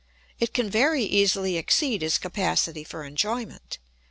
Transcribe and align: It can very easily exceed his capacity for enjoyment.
It 0.39 0.51
can 0.51 0.67
very 0.67 1.03
easily 1.03 1.57
exceed 1.57 2.01
his 2.01 2.17
capacity 2.17 2.83
for 2.83 3.03
enjoyment. 3.03 3.77